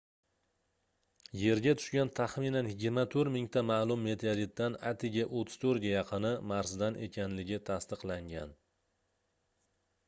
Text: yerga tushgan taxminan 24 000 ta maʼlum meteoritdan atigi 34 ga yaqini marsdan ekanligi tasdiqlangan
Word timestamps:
yerga 1.39 1.73
tushgan 1.81 2.11
taxminan 2.19 2.69
24 2.71 3.29
000 3.35 3.51
ta 3.57 3.61
maʼlum 3.67 4.01
meteoritdan 4.07 4.79
atigi 4.93 5.27
34 5.43 5.83
ga 5.85 5.93
yaqini 5.93 6.33
marsdan 6.55 7.01
ekanligi 7.11 7.63
tasdiqlangan 7.71 8.59